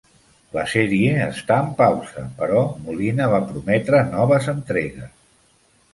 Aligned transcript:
La 0.53 0.61
sèrie 0.71 1.11
està 1.25 1.57
en 1.65 1.69
pausa, 1.83 2.25
però 2.41 2.63
Molina 2.87 3.31
va 3.35 3.45
prometre 3.53 4.01
noves 4.19 4.53
entregues. 4.59 5.13